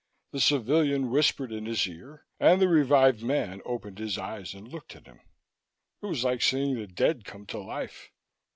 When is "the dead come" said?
6.73-7.45